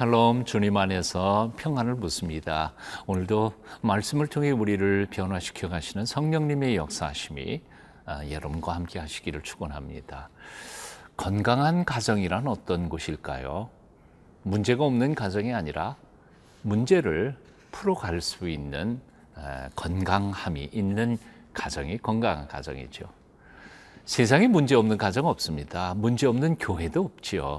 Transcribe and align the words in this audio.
샬롬 0.00 0.46
주님 0.46 0.78
안에서 0.78 1.52
평안을 1.58 1.96
묻습니다. 1.96 2.72
오늘도 3.06 3.52
말씀을 3.82 4.28
통해 4.28 4.50
우리를 4.50 5.08
변화시켜 5.10 5.68
가시는 5.68 6.06
성령님의 6.06 6.74
역사하심이 6.76 7.60
아, 8.06 8.26
여러분과 8.30 8.74
함께 8.74 8.98
하시기를 8.98 9.42
축원합니다. 9.42 10.30
건강한 11.18 11.84
가정이란 11.84 12.48
어떤 12.48 12.88
곳일까요? 12.88 13.68
문제가 14.42 14.84
없는 14.84 15.14
가정이 15.14 15.52
아니라 15.52 15.96
문제를 16.62 17.36
풀어갈 17.70 18.22
수 18.22 18.48
있는 18.48 19.02
아, 19.34 19.68
건강함이 19.76 20.70
있는 20.72 21.18
가정이 21.52 21.98
건강한 21.98 22.48
가정이죠. 22.48 23.04
세상에 24.06 24.48
문제 24.48 24.74
없는 24.76 24.96
가정 24.96 25.26
없습니다. 25.26 25.92
문제 25.94 26.26
없는 26.26 26.56
교회도 26.56 27.04
없지요. 27.04 27.58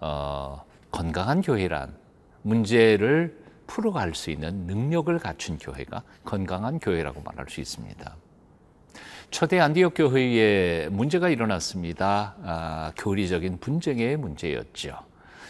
어, 0.00 0.64
건강한 0.92 1.40
교회란 1.40 1.96
문제를 2.42 3.36
풀어갈 3.66 4.14
수 4.14 4.30
있는 4.30 4.66
능력을 4.66 5.18
갖춘 5.18 5.58
교회가 5.58 6.02
건강한 6.24 6.78
교회라고 6.78 7.22
말할 7.22 7.46
수 7.48 7.60
있습니다. 7.60 8.16
초대 9.30 9.58
안디옥 9.58 9.94
교회에 9.96 10.90
문제가 10.90 11.30
일어났습니다. 11.30 12.36
아, 12.44 12.92
교리적인 12.98 13.58
분쟁의 13.60 14.18
문제였죠. 14.18 14.98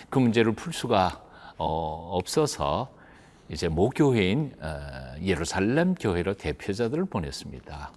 그 0.08 0.20
문제를 0.20 0.52
풀 0.52 0.72
수가 0.72 1.20
어, 1.58 2.10
없어서 2.12 2.94
이제 3.48 3.68
모교회인 3.68 4.54
어, 4.60 5.14
예루살렘 5.20 5.96
교회로 5.96 6.34
대표자들을 6.34 7.06
보냈습니다. 7.06 7.92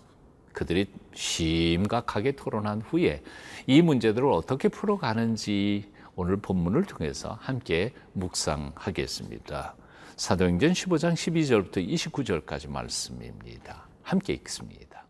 그들이 0.54 0.88
심각하게 1.14 2.32
토론한 2.32 2.82
후에 2.82 3.22
이 3.68 3.82
문제들을 3.84 4.28
어떻게 4.32 4.70
풀어가는지 4.70 5.94
오늘 6.18 6.38
본문을 6.38 6.86
통해서 6.86 7.38
함께 7.42 7.94
묵상하겠습니다. 8.14 9.76
사도행전 10.16 10.72
15장 10.72 11.14
12절부터 11.14 11.86
29절까지 11.86 12.70
말씀입니다. 12.70 13.88
함께 14.02 14.34
읽습니다. 14.34 15.06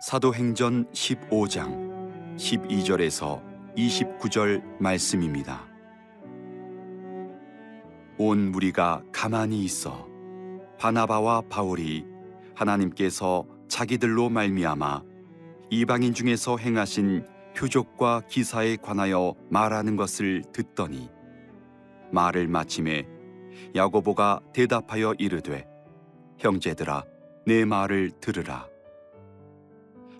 사도행전 0.00 0.90
15장 0.90 2.36
12절에서 2.36 3.40
29절 3.76 4.62
말씀입니다. 4.80 5.64
온 8.18 8.50
무리가 8.50 9.04
가만히 9.12 9.64
있어 9.64 10.08
바나바와 10.78 11.42
바울이 11.48 12.11
하나님께서 12.54 13.46
자기들로 13.68 14.28
말미암아 14.28 15.02
이방인 15.70 16.14
중에서 16.14 16.58
행하신 16.58 17.26
표적과 17.56 18.22
기사에 18.28 18.76
관하여 18.76 19.34
말하는 19.50 19.96
것을 19.96 20.42
듣더니 20.52 21.10
말을 22.12 22.48
마침에 22.48 23.06
야고보가 23.74 24.40
대답하여 24.52 25.14
이르되 25.18 25.66
형제들아 26.38 27.04
내 27.46 27.64
말을 27.64 28.10
들으라. 28.20 28.68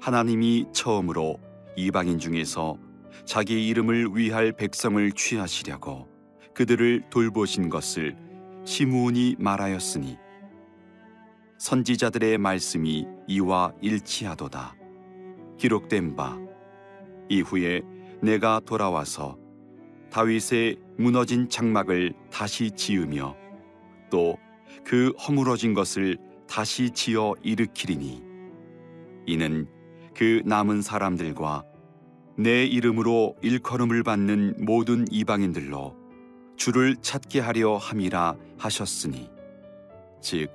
하나님이 0.00 0.66
처음으로 0.72 1.38
이방인 1.76 2.18
중에서 2.18 2.76
자기 3.24 3.68
이름을 3.68 4.16
위할 4.16 4.52
백성을 4.52 5.12
취하시려고 5.12 6.08
그들을 6.54 7.04
돌보신 7.10 7.68
것을 7.68 8.16
시므온이 8.64 9.36
말하였으니 9.38 10.18
선지자들의 11.62 12.38
말씀이 12.38 13.06
이와 13.26 13.72
일치하도다. 13.80 14.76
기록된 15.58 16.16
바 16.16 16.38
이후에 17.28 17.82
내가 18.20 18.60
돌아와서 18.64 19.38
다윗의 20.10 20.78
무너진 20.98 21.48
장막을 21.48 22.14
다시 22.30 22.70
지으며 22.70 23.36
또 24.10 24.36
그 24.84 25.12
허물어진 25.18 25.74
것을 25.74 26.18
다시 26.48 26.90
지어 26.90 27.34
일으키리니 27.42 28.22
이는 29.26 29.68
그 30.14 30.42
남은 30.44 30.82
사람들과 30.82 31.64
내 32.36 32.64
이름으로 32.64 33.36
일컬음을 33.42 34.02
받는 34.02 34.64
모든 34.64 35.06
이방인들로 35.10 35.96
주를 36.56 36.96
찾게 37.00 37.40
하려 37.40 37.76
함이라 37.76 38.36
하셨으니 38.58 39.30
즉 40.20 40.50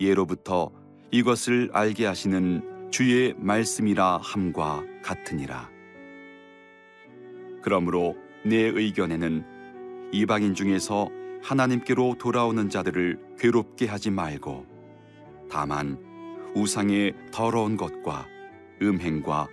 예로부터 0.00 0.70
이것을 1.10 1.70
알게 1.72 2.06
하시는 2.06 2.90
주의 2.90 3.34
말씀이라 3.38 4.18
함과 4.22 4.84
같으니라. 5.02 5.70
그러므로 7.62 8.16
내 8.44 8.56
의견에는 8.56 9.44
이방인 10.12 10.54
중에서 10.54 11.08
하나님께로 11.42 12.16
돌아오는 12.18 12.70
자들을 12.70 13.18
괴롭게 13.38 13.86
하지 13.86 14.10
말고 14.10 14.66
다만 15.50 15.98
우상의 16.54 17.12
더러운 17.32 17.76
것과 17.76 18.26
음행과 18.80 19.48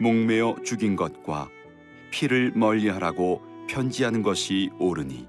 목매어 0.00 0.56
죽인 0.64 0.96
것과 0.96 1.48
피를 2.10 2.52
멀리하라고 2.54 3.42
편지하는 3.68 4.22
것이 4.22 4.70
옳으니 4.78 5.26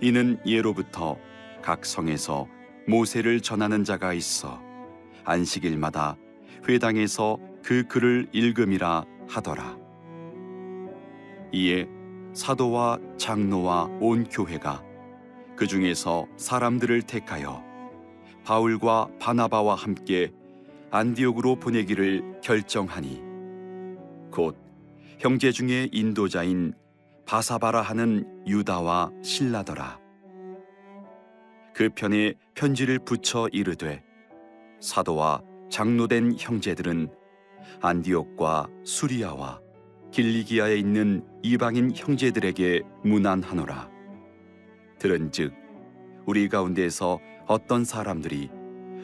이는 0.00 0.38
예로부터 0.46 1.18
각 1.62 1.84
성에서 1.84 2.46
모세를 2.86 3.40
전하는 3.40 3.84
자가 3.84 4.12
있어 4.12 4.60
안식일마다 5.24 6.16
회당에서 6.68 7.38
그 7.62 7.84
글을 7.86 8.28
읽음이라 8.32 9.04
하더라. 9.28 9.78
이에 11.52 11.86
사도와 12.32 12.98
장로와 13.18 13.84
온 14.00 14.24
교회가 14.24 14.82
그 15.54 15.66
중에서 15.66 16.26
사람들을 16.36 17.02
택하여 17.02 17.62
바울과 18.44 19.10
바나바와 19.20 19.74
함께 19.74 20.32
안디옥으로 20.90 21.56
보내기를 21.56 22.40
결정하니 22.42 23.22
곧 24.30 24.56
형제 25.18 25.52
중에 25.52 25.88
인도자인 25.92 26.74
바사바라 27.26 27.82
하는 27.82 28.44
유다와 28.46 29.10
신라더라. 29.22 30.01
그 31.74 31.88
편에 31.94 32.34
편지를 32.54 32.98
붙여 32.98 33.48
이르되 33.48 34.02
사도와 34.80 35.42
장로된 35.70 36.36
형제들은 36.38 37.08
안디옥과 37.80 38.68
수리아와 38.84 39.60
길리기아에 40.10 40.76
있는 40.76 41.24
이방인 41.42 41.92
형제들에게 41.94 42.82
문안하노라. 43.02 43.88
들은즉 44.98 45.54
우리 46.26 46.48
가운데서 46.48 47.18
어떤 47.46 47.84
사람들이 47.84 48.50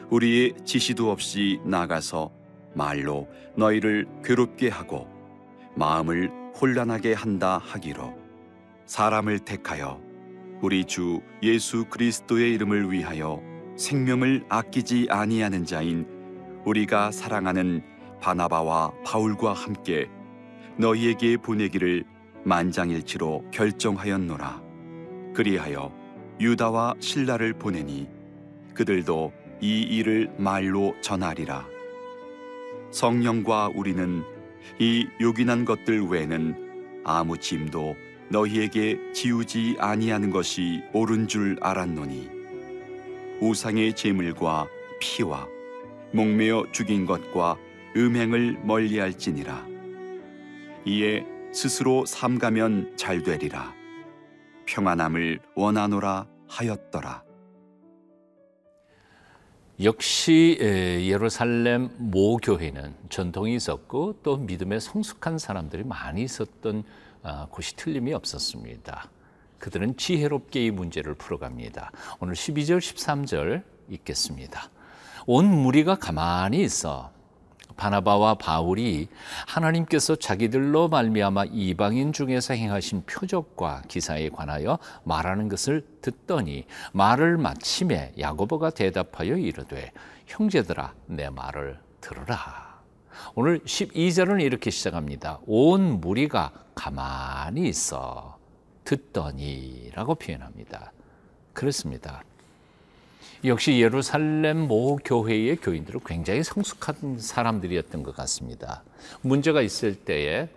우리의 0.09 0.53
지시도 0.63 1.11
없이 1.11 1.59
나가서 1.65 2.31
말로 2.75 3.27
너희를 3.55 4.07
괴롭게 4.23 4.69
하고 4.69 5.07
마음을 5.75 6.29
혼란하게 6.61 7.13
한다 7.13 7.59
하기로 7.63 8.15
사람을 8.85 9.39
택하여 9.39 10.08
우리 10.61 10.83
주 10.83 11.21
예수 11.41 11.85
그리스도의 11.85 12.53
이름을 12.55 12.91
위하여 12.91 13.41
생명을 13.77 14.43
아끼지 14.49 15.07
아니하는 15.09 15.65
자인 15.65 16.05
우리가 16.65 17.11
사랑하는 17.11 17.81
바나바와 18.19 18.91
바울과 19.05 19.53
함께 19.53 20.09
너희에게 20.77 21.37
보내기를 21.37 22.03
만장일치로 22.43 23.45
결정하였노라. 23.51 24.61
그리하여 25.33 25.93
유다와 26.41 26.95
신라를 26.99 27.53
보내니 27.53 28.09
그들도 28.73 29.31
이 29.61 29.81
일을 29.81 30.33
말로 30.37 30.93
전하리라. 31.01 31.65
성령과 32.91 33.71
우리는 33.75 34.23
이 34.77 35.07
요긴한 35.21 35.63
것들 35.63 36.07
외에는 36.07 37.01
아무 37.05 37.37
짐도 37.37 37.95
너희에게 38.29 39.11
지우지 39.13 39.77
아니하는 39.79 40.29
것이 40.29 40.83
옳은 40.93 41.27
줄 41.27 41.57
알았노니 41.61 42.29
우상의 43.41 43.95
제물과 43.95 44.67
피와 44.99 45.47
목매어 46.11 46.65
죽인 46.71 47.05
것과 47.05 47.57
음행을 47.95 48.59
멀리할지니라. 48.63 49.65
이에 50.85 51.25
스스로 51.51 52.05
삼가면 52.05 52.97
잘 52.97 53.23
되리라. 53.23 53.73
평안함을 54.65 55.39
원하노라 55.55 56.27
하였더라. 56.47 57.23
역시 59.81 60.57
예루살렘 60.59 61.89
모 61.97 62.37
교회는 62.37 62.93
전통이 63.09 63.55
있었고 63.55 64.19
또 64.21 64.37
믿음에 64.37 64.79
성숙한 64.79 65.39
사람들이 65.39 65.83
많이 65.83 66.23
있었던 66.23 66.79
아, 66.79 67.08
곳이 67.49 67.75
틀림이 67.75 68.13
없었습니다. 68.13 69.09
그들은 69.59 69.97
지혜롭게 69.97 70.65
이 70.65 70.71
문제를 70.71 71.15
풀어갑니다. 71.15 71.91
오늘 72.19 72.33
12절, 72.33 72.79
13절 72.79 73.63
읽겠습니다. 73.89 74.69
온 75.25 75.45
무리가 75.45 75.95
가만히 75.95 76.61
있어 76.63 77.11
바나바와 77.79 78.35
바울이 78.35 79.07
하나님께서 79.47 80.15
자기들로 80.17 80.89
말미암아 80.89 81.45
이방인 81.45 82.11
중에서 82.11 82.53
행하신 82.53 83.03
표적과 83.05 83.83
기사에 83.87 84.29
관하여 84.29 84.79
말하는 85.05 85.47
것을 85.47 85.87
듣더니 86.01 86.65
말을 86.91 87.37
마침에 87.37 88.11
야고보가 88.19 88.71
대답하여 88.71 89.37
이르되 89.37 89.91
형제들아 90.27 90.93
내 91.05 91.29
말을 91.29 91.79
들으라. 92.01 92.79
오늘 93.35 93.59
12절은 93.59 94.41
이렇게 94.41 94.69
시작합니다. 94.71 95.39
온 95.45 96.01
무리가 96.01 96.51
가만히 96.79 97.67
있어 97.67 98.37
듣더니라고 98.85 100.15
표현합니다. 100.15 100.93
그렇습니다. 101.51 102.23
역시 103.43 103.81
예루살렘 103.81 104.65
모 104.65 104.95
교회의 104.95 105.57
교인들은 105.57 105.99
굉장히 106.05 106.41
성숙한 106.41 107.19
사람들이었던 107.19 108.01
것 108.01 108.15
같습니다. 108.15 108.83
문제가 109.21 109.61
있을 109.61 109.93
때에 109.93 110.47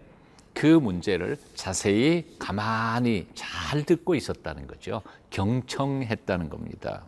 그 0.55 0.67
문제를 0.67 1.39
자세히 1.57 2.37
가만히 2.39 3.27
잘 3.35 3.83
듣고 3.83 4.15
있었다는 4.15 4.69
거죠. 4.69 5.03
경청했다는 5.31 6.51
겁니다. 6.51 7.03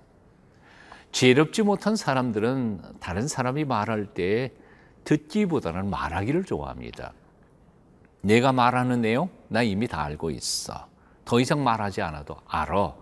지혜롭지 1.12 1.62
못한 1.62 1.94
사람들은 1.94 2.80
다른 2.98 3.28
사람이 3.28 3.64
말할 3.64 4.06
때 4.06 4.50
듣기보다는 5.04 5.88
말하기를 5.88 6.42
좋아합니다. 6.42 7.12
내가 8.24 8.52
말하는 8.52 9.02
내용 9.02 9.28
나 9.48 9.62
이미 9.62 9.86
다 9.86 10.02
알고 10.02 10.30
있어. 10.30 10.88
더 11.26 11.40
이상 11.40 11.62
말하지 11.62 12.00
않아도 12.00 12.36
알아. 12.46 12.94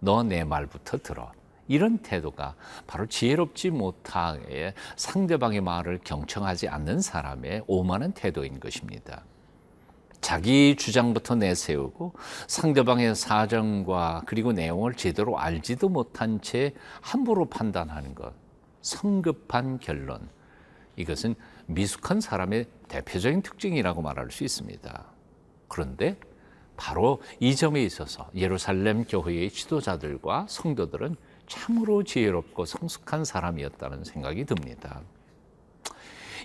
너 0.00 0.22
내 0.22 0.42
말부터 0.42 0.98
들어. 0.98 1.30
이런 1.68 1.98
태도가 1.98 2.54
바로 2.86 3.04
지혜롭지 3.06 3.70
못하게 3.70 4.72
상대방의 4.96 5.60
말을 5.60 6.00
경청하지 6.02 6.68
않는 6.68 7.00
사람의 7.02 7.64
오만한 7.66 8.12
태도인 8.12 8.58
것입니다. 8.58 9.22
자기 10.22 10.74
주장부터 10.76 11.34
내세우고 11.34 12.14
상대방의 12.46 13.14
사정과 13.14 14.22
그리고 14.24 14.52
내용을 14.52 14.94
제대로 14.94 15.38
알지도 15.38 15.90
못한 15.90 16.40
채 16.40 16.72
함부로 17.02 17.44
판단하는 17.44 18.14
것, 18.14 18.32
성급한 18.80 19.78
결론. 19.78 20.28
이것은 20.96 21.34
미숙한 21.66 22.20
사람의 22.22 22.66
대표적인 22.90 23.42
특징이라고 23.42 24.02
말할 24.02 24.30
수 24.30 24.44
있습니다. 24.44 25.04
그런데 25.68 26.18
바로 26.76 27.22
이 27.38 27.54
점에 27.54 27.82
있어서 27.84 28.28
예루살렘 28.34 29.04
교회의 29.04 29.50
지도자들과 29.50 30.46
성도들은 30.48 31.16
참으로 31.46 32.02
지혜롭고 32.02 32.64
성숙한 32.64 33.24
사람이었다는 33.24 34.04
생각이 34.04 34.44
듭니다. 34.44 35.02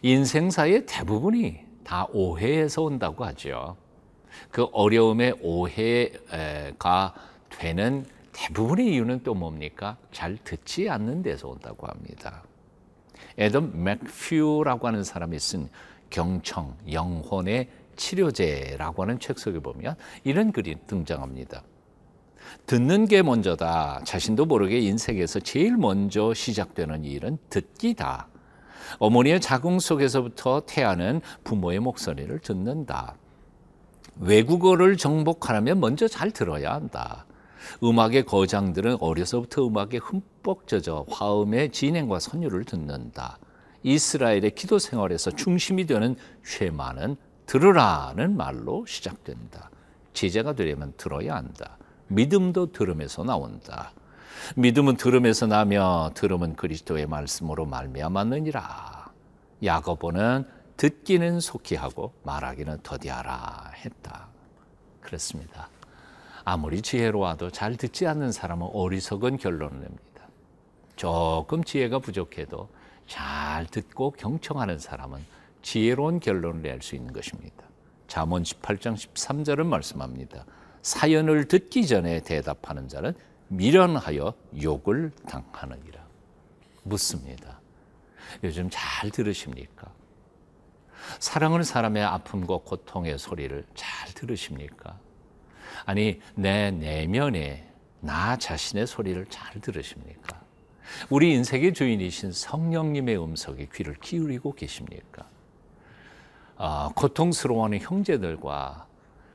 인생사의 0.01 0.86
대부분이 0.86 1.59
다 1.83 2.07
오해에서 2.12 2.83
온다고 2.83 3.25
하죠. 3.25 3.75
그 4.51 4.63
어려움의 4.71 5.39
오해가 5.42 7.13
되는 7.50 8.06
대부분의 8.33 8.94
이유는 8.94 9.24
또 9.24 9.33
뭡니까? 9.33 9.97
잘 10.12 10.38
듣지 10.44 10.89
않는 10.89 11.24
데서 11.24 11.47
온다고 11.47 11.88
합니다. 11.88 12.44
애덤 13.39 13.83
맥퓨라고 13.83 14.88
하는 14.88 15.03
사람이 15.03 15.39
쓴 15.39 15.69
경청, 16.16 16.78
영혼의 16.90 17.68
치료제라고 17.98 19.02
하는 19.02 19.20
책 19.20 19.38
속에 19.38 19.60
보면 19.60 19.96
이런 20.24 20.54
글이 20.54 20.78
등장합니다. 20.88 21.62
듣는 22.66 23.06
게 23.06 23.22
먼저다. 23.22 24.00
자신도 24.06 24.46
모르게 24.46 24.80
인생에서 24.80 25.42
제일 25.42 25.76
먼저 25.76 26.34
시작되는 26.34 27.04
일은 27.04 27.38
듣기다. 27.50 28.30
어머니의 29.00 29.42
자궁 29.42 29.80
속에서부터 29.80 30.62
태하는 30.66 31.20
부모의 31.44 31.82
목소리를 31.82 32.40
듣는다. 32.40 33.18
외국어를 34.18 34.96
정복하려면 34.96 35.82
먼저 35.82 36.08
잘 36.08 36.32
들어야 36.32 36.76
한다. 36.76 37.26
음악의 37.84 38.24
거장들은 38.24 38.98
어려서부터 39.02 39.68
음악에 39.68 39.98
흠뻑 39.98 40.66
젖어 40.66 41.06
화음의 41.10 41.72
진행과 41.72 42.20
선율을 42.20 42.64
듣는다. 42.64 43.38
이스라엘의 43.86 44.56
기도 44.56 44.80
생활에서 44.80 45.30
중심이 45.30 45.86
되는 45.86 46.16
쉐마는 46.44 47.18
들으라는 47.46 48.36
말로 48.36 48.84
시작된다. 48.88 49.70
제자가 50.14 50.54
되려면 50.54 50.94
들어야 50.98 51.36
한다. 51.36 51.78
믿음도 52.08 52.72
들음에서 52.72 53.24
나온다. 53.24 53.92
믿음은 54.56 54.98
들음에서 54.98 55.46
나며 55.46 56.10
들음은 56.16 56.56
그리스도의 56.56 57.06
말씀으로 57.06 57.68
말미암았느니라. 57.68 59.12
야고보는 59.64 60.46
듣기는 60.78 61.40
속히 61.40 61.76
하고 61.76 62.14
말하기는 62.24 62.80
더디하라 62.81 63.72
했다. 63.76 64.28
그렇습니다. 65.00 65.70
아무리 66.44 66.81
지혜로워도 66.81 67.52
잘 67.52 67.76
듣지 67.76 68.08
않는 68.08 68.31
사람은 68.31 68.68
어리석은 68.74 69.38
결론을 69.38 69.80
냅니다. 69.80 70.28
조금 70.96 71.64
지혜가 71.64 72.00
부족해도 72.00 72.70
잘 73.07 73.66
듣고 73.68 74.12
경청하는 74.12 74.80
사람은 74.80 75.24
지혜로운 75.62 76.19
결론을 76.19 76.62
낼 76.62 76.81
수 76.81 76.96
있는 76.96 77.13
것입니다. 77.13 77.66
잠언 78.07 78.44
18장 78.44 78.96
13절은 78.96 79.66
말씀합니다. 79.66 80.46
사연을 80.81 81.48
듣기 81.48 81.88
전에 81.88 82.22
대답하는 82.22 82.88
자는 82.88 83.13
미련하여 83.48 84.34
욕을 84.62 85.12
당하느니라. 85.28 86.06
묻습니다. 86.84 87.60
요즘 88.44 88.69
잘 88.72 89.10
들으십니까? 89.10 89.92
사랑하는 91.19 91.63
사람의 91.63 92.04
아픔과 92.04 92.57
고통의 92.57 93.18
소리를 93.18 93.66
잘 93.75 94.13
들으십니까? 94.13 95.00
아니, 95.86 96.22
내 96.36 96.72
내면에 96.72 97.72
나 98.00 98.38
자신의 98.38 98.88
소리를 98.88 99.25
잘 99.28 99.60
들으십니까? 99.62 100.44
우리 101.10 101.34
인생의 101.34 101.74
주인이신 101.74 102.32
성령님의 102.32 103.22
음성에 103.22 103.68
귀를 103.74 103.96
기울이고 103.96 104.54
계십니까? 104.54 105.28
어, 106.58 106.90
고통스러워하는 106.96 107.80
형제들과 107.80 108.88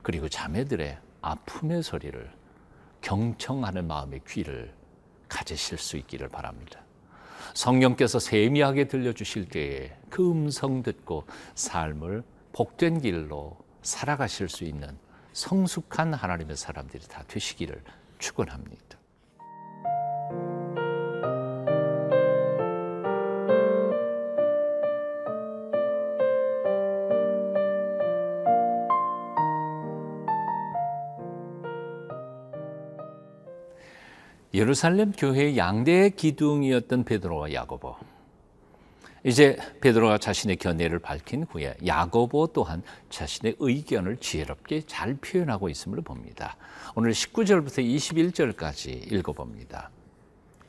그리고 0.02 0.28
자매들의 0.28 0.98
아픔의 1.20 1.82
소리를 1.82 2.30
경청하는 3.02 3.86
마음의 3.86 4.20
귀를 4.26 4.74
가지실 5.28 5.78
수 5.78 5.96
있기를 5.96 6.28
바랍니다. 6.28 6.80
성령께서 7.54 8.18
세미하게 8.18 8.88
들려주실 8.88 9.48
때에 9.48 9.96
그 10.08 10.30
음성 10.30 10.82
듣고 10.82 11.24
삶을 11.54 12.22
복된 12.52 13.00
길로 13.00 13.56
살아가실 13.82 14.48
수 14.48 14.64
있는 14.64 14.98
성숙한 15.32 16.14
하나님의 16.14 16.56
사람들이 16.56 17.06
다 17.06 17.24
되시기를 17.26 17.82
축원합니다. 18.18 18.99
예루살렘 34.52 35.12
교회의 35.12 35.56
양대 35.56 36.10
기둥이었던 36.10 37.04
베드로와 37.04 37.52
야고보. 37.52 37.94
이제 39.24 39.58
베드로가 39.80 40.18
자신의 40.18 40.56
견해를 40.56 40.98
밝힌 40.98 41.44
후에 41.44 41.76
야고보 41.86 42.48
또한 42.48 42.82
자신의 43.10 43.56
의견을 43.58 44.16
지혜롭게 44.16 44.82
잘 44.86 45.14
표현하고 45.14 45.68
있음을 45.68 46.00
봅니다. 46.00 46.56
오늘 46.94 47.12
19절부터 47.12 47.84
21절까지 47.84 49.12
읽어봅니다. 49.12 49.90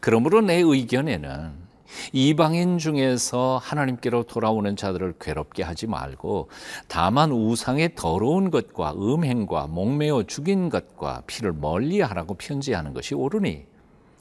그러므로 0.01 0.41
내 0.41 0.55
의견에는 0.55 1.70
이방인 2.13 2.77
중에서 2.77 3.59
하나님께로 3.61 4.23
돌아오는 4.23 4.75
자들을 4.75 5.15
괴롭게 5.19 5.63
하지 5.63 5.87
말고 5.87 6.49
다만 6.87 7.31
우상의 7.31 7.95
더러운 7.95 8.51
것과 8.51 8.93
음행과 8.93 9.67
목매어 9.67 10.23
죽인 10.23 10.69
것과 10.69 11.23
피를 11.27 11.53
멀리하라고 11.53 12.35
편지하는 12.35 12.93
것이 12.93 13.15
옳으니 13.15 13.65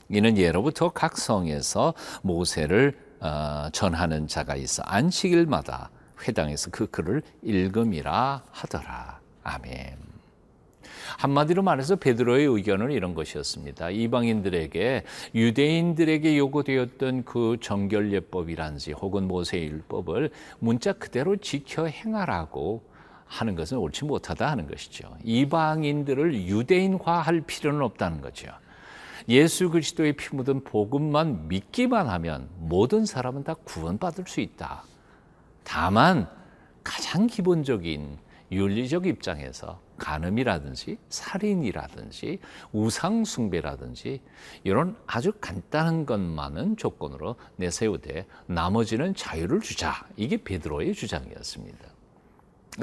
이는 0.09 0.37
예로부터 0.37 0.89
각 0.89 1.17
성에서 1.17 1.93
모세를 2.21 2.97
어, 3.21 3.69
전하는 3.71 4.27
자가 4.27 4.55
있어 4.55 4.81
안식일마다 4.83 5.89
회당에서 6.27 6.69
그 6.71 6.87
글을 6.87 7.21
읽음이라 7.43 8.43
하더라. 8.51 9.19
아멘. 9.43 10.10
한마디로 11.17 11.63
말해서 11.63 11.95
베드로의 11.95 12.45
의견은 12.45 12.91
이런 12.91 13.13
것이었습니다. 13.13 13.89
이방인들에게 13.89 15.03
유대인들에게 15.35 16.37
요구되었던 16.37 17.25
그 17.25 17.57
정결 17.61 18.13
예법이란지 18.13 18.93
혹은 18.93 19.27
모세일법을 19.27 20.31
문자 20.59 20.93
그대로 20.93 21.35
지켜 21.37 21.85
행하라고 21.85 22.83
하는 23.25 23.55
것은 23.55 23.77
옳지 23.77 24.05
못하다 24.05 24.49
하는 24.49 24.67
것이죠. 24.67 25.09
이방인들을 25.23 26.47
유대인화할 26.47 27.41
필요는 27.41 27.81
없다는 27.81 28.21
거죠. 28.21 28.47
예수 29.29 29.69
그리스도의 29.69 30.13
피 30.13 30.35
묻은 30.35 30.63
복음만 30.63 31.47
믿기만 31.47 32.09
하면 32.09 32.49
모든 32.57 33.05
사람은 33.05 33.43
다 33.43 33.53
구원받을 33.53 34.25
수 34.27 34.41
있다. 34.41 34.83
다만 35.63 36.27
가장 36.83 37.27
기본적인 37.27 38.17
윤리적 38.51 39.05
입장에서 39.05 39.79
간음이라든지 40.01 40.97
살인이라든지 41.09 42.39
우상숭배라든지 42.73 44.21
이런 44.63 44.95
아주 45.05 45.31
간단한 45.39 46.07
것만은 46.07 46.75
조건으로 46.75 47.35
내세우되 47.57 48.25
나머지는 48.47 49.13
자유를 49.13 49.61
주자. 49.61 50.03
이게 50.17 50.37
베드로의 50.43 50.95
주장이었습니다. 50.95 51.87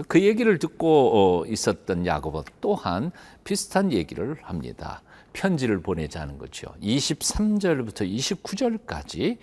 그 0.07 0.23
얘기를 0.23 0.59
듣고 0.61 1.43
어, 1.43 1.47
있었던 1.47 2.07
야고보 2.07 2.45
또한 2.61 3.11
비슷한 3.43 3.91
얘기를 3.91 4.37
합니다. 4.43 5.03
편지를 5.33 5.81
보내자는 5.81 6.39
거죠. 6.39 6.73
23절부터 6.81 8.09
29절까지 8.09 9.39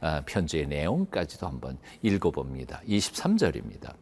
어, 0.00 0.22
편지의 0.24 0.66
내용까지도 0.68 1.46
한번 1.46 1.76
읽어봅니다. 2.02 2.80
23절입니다. 2.88 3.92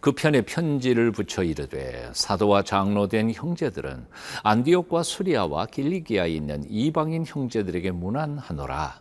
그 0.00 0.12
편에 0.12 0.42
편지를 0.42 1.12
붙여 1.12 1.42
이르되 1.42 2.10
사도와 2.12 2.62
장로된 2.62 3.32
형제들은 3.32 4.06
안디옥과 4.42 5.02
수리아와 5.02 5.66
길리기아에 5.66 6.30
있는 6.30 6.64
이방인 6.68 7.24
형제들에게 7.26 7.90
문안하노라. 7.90 9.00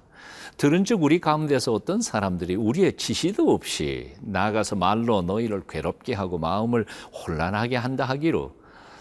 들은즉 0.57 1.03
우리 1.03 1.19
가운데서 1.19 1.72
어떤 1.72 2.01
사람들이 2.01 2.55
우리의 2.55 2.98
지시도 2.98 3.51
없이 3.51 4.13
나가서 4.22 4.75
말로 4.75 5.22
너희를 5.22 5.63
괴롭게 5.69 6.15
하고 6.15 6.39
마음을 6.39 6.86
혼란하게 7.13 7.75
한다 7.75 8.05
하기로 8.05 8.55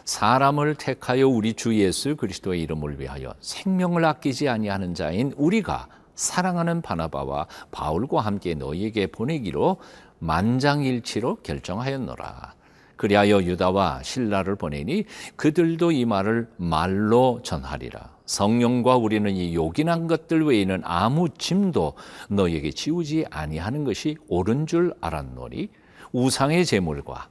사람을 0.05 0.77
택하여 0.77 1.27
우리 1.27 1.55
주 1.55 1.75
예수 1.75 2.15
그리스도의 2.15 2.63
이름을 2.63 3.01
위하여 3.01 3.35
생명을 3.41 4.05
아끼지 4.05 4.49
아니하는 4.49 4.95
자인 4.95 5.33
우리가 5.37 5.89
사랑하는 6.15 6.81
바나바와 6.83 7.47
바울과 7.71 8.21
함께 8.21 8.55
너희에게 8.55 9.09
보내기로 9.09 9.79
만장일치로 10.19 11.37
결정하였노라. 11.43 12.55
그리하여 12.97 13.43
유다와 13.43 14.03
신라를 14.03 14.57
보내니 14.57 15.05
그들도 15.37 15.93
이 15.93 16.05
말을 16.05 16.49
말로 16.57 17.41
전하리라. 17.43 18.17
성령과 18.27 18.97
우리는 18.97 19.31
이 19.31 19.55
요긴한 19.55 20.09
것들 20.09 20.45
외에는 20.45 20.83
아무 20.85 21.29
짐도 21.29 21.95
너에게 22.29 22.71
지우지 22.71 23.27
아니하는 23.31 23.85
것이 23.85 24.17
옳은 24.29 24.67
줄 24.67 24.93
알았노니 25.01 25.69
우상의 26.13 26.65
제물과 26.65 27.29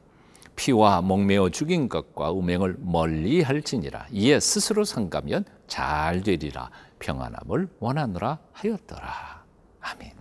피와 0.55 1.01
목매어 1.01 1.49
죽인 1.49 1.89
것과 1.89 2.31
음행을 2.31 2.77
멀리 2.79 3.41
할지니라 3.41 4.07
이에 4.11 4.39
스스로 4.39 4.85
상가면 4.85 5.43
잘 5.67 6.21
되리라 6.21 6.69
평안함을 6.99 7.67
원하노라 7.79 8.39
하였더라 8.53 9.43
아멘. 9.81 10.14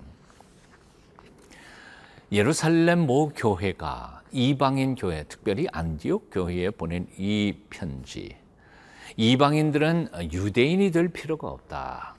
예루살렘 2.34 3.06
모 3.06 3.28
교회가 3.28 4.24
이방인 4.32 4.96
교회, 4.96 5.22
특별히 5.28 5.68
안디옥 5.70 6.30
교회에 6.32 6.70
보낸 6.70 7.06
이 7.16 7.54
편지. 7.70 8.34
이방인들은 9.16 10.08
유대인이 10.32 10.90
될 10.90 11.10
필요가 11.10 11.46
없다. 11.46 12.16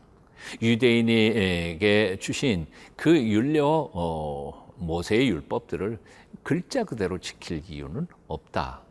유대인에게 0.62 2.16
주신 2.22 2.66
그 2.96 3.12
율려 3.12 3.90
어, 3.92 4.74
모세의 4.78 5.28
율법들을 5.28 6.00
글자 6.44 6.86
그대로 6.86 7.18
지킬 7.18 7.62
이유는 7.68 8.08
없다. 8.30 8.84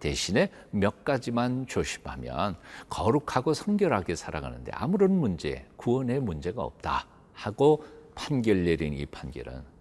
대신에 0.00 0.50
몇 0.72 1.04
가지만 1.04 1.64
조심하면 1.68 2.56
거룩하고 2.88 3.54
성결하게 3.54 4.16
살아가는데 4.16 4.72
아무런 4.74 5.12
문제, 5.12 5.64
구원의 5.76 6.18
문제가 6.22 6.64
없다. 6.64 7.06
하고 7.34 7.84
판결 8.16 8.64
내린 8.64 8.94
이 8.94 9.06
판결은 9.06 9.71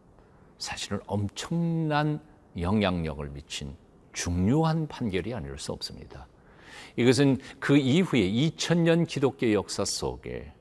사실은 0.62 1.00
엄청난 1.08 2.22
영향력을 2.56 3.28
미친 3.32 3.76
중요한 4.14 4.88
판결이 4.88 5.34
아닐 5.34 5.58
수 5.58 5.72
없습니다. 5.72 6.28
이것은 6.98 7.40
그 7.60 7.78
이후에 7.78 8.30
2000년 8.30 9.08
기독교 9.08 9.52
역사 9.54 9.84
속에 9.84 10.54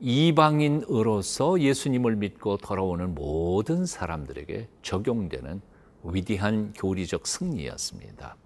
이방인으로서 0.00 1.60
예수님을 1.60 2.16
믿고 2.16 2.56
돌아오는 2.56 3.14
모든 3.14 3.86
사람들에게 3.86 4.68
적용되는 4.82 5.60
위대한 6.02 6.72
교리적 6.72 7.28
승리였습니다. 7.28 8.36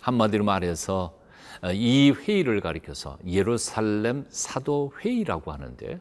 한마디로 0.00 0.44
말해서 0.44 1.18
이 1.74 2.12
회의를 2.12 2.60
가리켜서 2.60 3.18
예루살렘 3.26 4.26
사도 4.28 4.92
회의라고 5.00 5.50
하는데 5.50 6.00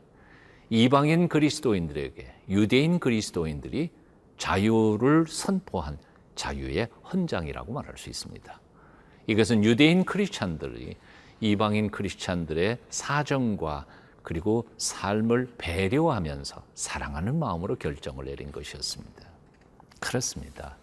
이방인 0.70 1.28
그리스도인들에게 1.30 2.34
유대인 2.50 3.00
그리스도인들이 3.00 3.90
자유를 4.38 5.26
선포한 5.28 5.98
자유의 6.36 6.88
헌장이라고 7.12 7.74
말할 7.74 7.98
수 7.98 8.10
있습니다. 8.10 8.60
이것은 9.28 9.64
유대인 9.64 10.06
크리스찬들이 10.06 10.96
이방인 11.40 11.90
크리스찬들의 11.90 12.78
사정과 12.90 13.86
그리고 14.24 14.68
삶을 14.78 15.54
배려하면서 15.58 16.62
사랑하는 16.76 17.40
마음으로 17.40 17.76
결정을 17.76 18.26
내린 18.26 18.52
것이었습니다. 18.52 19.26
그렇습니다. 20.00 20.76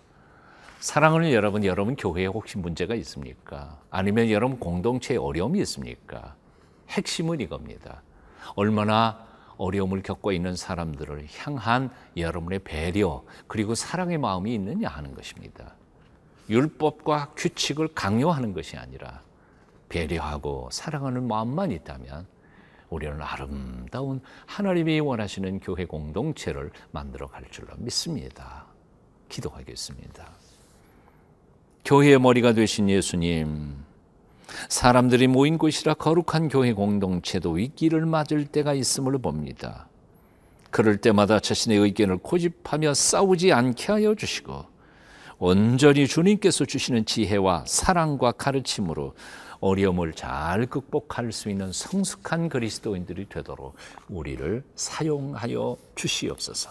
사랑하는 0.80 1.32
여러분, 1.32 1.64
여러분 1.64 1.94
교회에 1.96 2.26
혹시 2.26 2.58
문제가 2.58 2.94
있습니까? 2.96 3.78
아니면 3.90 4.30
여러분 4.30 4.58
공동체에 4.58 5.16
어려움이 5.16 5.58
있습니까? 5.60 6.36
핵심은 6.88 7.40
이겁니다. 7.40 8.02
얼마나 8.54 9.26
어려움을 9.56 10.02
겪고 10.02 10.32
있는 10.32 10.56
사람들을 10.56 11.26
향한 11.37 11.90
여러분의 12.16 12.61
배려 12.61 13.25
그리고 13.46 13.75
사랑의 13.75 14.18
마음이 14.18 14.54
있느냐 14.54 14.88
하는 14.88 15.14
것입니다. 15.14 15.75
율법과 16.49 17.32
규칙을 17.37 17.88
강요하는 17.94 18.52
것이 18.52 18.76
아니라 18.76 19.23
배려하고 19.88 20.68
사랑하는 20.73 21.26
마음만 21.26 21.70
있다면 21.70 22.26
우리는 22.90 23.20
아름다운 23.20 24.20
하나님이 24.46 25.00
원하시는 25.00 25.61
교회 25.61 25.84
공동체를 25.84 26.70
만들어 26.92 27.26
갈 27.26 27.44
줄로 27.50 27.75
믿습니다. 27.78 28.66
기도하겠습니다. 29.28 30.28
교회의 31.84 32.18
머리가 32.18 32.52
되신 32.52 32.88
예수님, 32.88 33.76
사람들이 34.68 35.26
모인 35.26 35.58
곳이라 35.58 35.94
거룩한 35.94 36.48
교회 36.48 36.72
공동체도 36.72 37.52
위기를 37.52 38.06
맞을 38.06 38.46
때가 38.46 38.74
있음을 38.74 39.18
봅니다. 39.18 39.88
그럴 40.70 40.96
때마다 40.96 41.38
자신의 41.38 41.78
의견을 41.78 42.18
고집하며 42.18 42.94
싸우지 42.94 43.52
않게 43.52 43.92
하여 43.92 44.14
주시고 44.14 44.64
온전히 45.38 46.06
주님께서 46.06 46.64
주시는 46.64 47.06
지혜와 47.06 47.64
사랑과 47.66 48.32
가르침으로 48.32 49.14
어려움을 49.60 50.12
잘 50.12 50.66
극복할 50.66 51.32
수 51.32 51.48
있는 51.48 51.72
성숙한 51.72 52.48
그리스도인들이 52.48 53.28
되도록 53.28 53.76
우리를 54.08 54.62
사용하여 54.74 55.76
주시옵소서. 55.94 56.70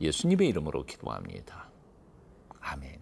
예수님의 0.00 0.48
이름으로 0.48 0.84
기도합니다. 0.84 1.68
아멘. 2.60 3.01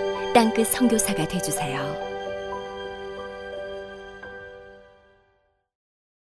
땅끝 0.33 0.67
성교사가 0.67 1.27
되주세요 1.27 2.10